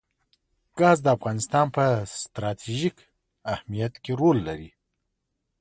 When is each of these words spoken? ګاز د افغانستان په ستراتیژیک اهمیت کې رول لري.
ګاز 0.79 0.97
د 1.03 1.07
افغانستان 1.17 1.65
په 1.75 1.83
ستراتیژیک 2.21 2.97
اهمیت 3.53 3.93
کې 4.03 4.11
رول 4.19 4.37
لري. 4.47 4.69